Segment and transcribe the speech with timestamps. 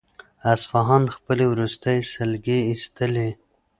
[0.53, 3.29] اصفهان خپلې وروستۍ سلګۍ ایستلې.